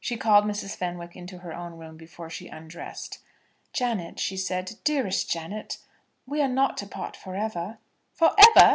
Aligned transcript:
She 0.00 0.16
called 0.16 0.46
Mrs. 0.46 0.74
Fenwick 0.74 1.16
into 1.16 1.40
her 1.40 1.52
own 1.54 1.74
room 1.76 1.98
before 1.98 2.30
she 2.30 2.48
undressed. 2.48 3.18
"Janet," 3.74 4.18
she 4.18 4.34
said, 4.34 4.76
"dearest 4.84 5.28
Janet, 5.30 5.76
we 6.26 6.40
are 6.40 6.48
not 6.48 6.78
to 6.78 6.86
part 6.86 7.14
for 7.14 7.34
ever?" 7.36 7.76
"For 8.14 8.32
ever! 8.40 8.74